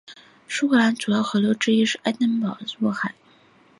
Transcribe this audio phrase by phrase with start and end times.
[0.47, 3.15] 苏格兰主要河流之一的福斯河发源于境内并东向爱丁堡入海。